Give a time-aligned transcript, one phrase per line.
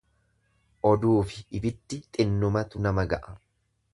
[0.91, 3.37] Oduufi ibiddi xinnumatu nama ga'a.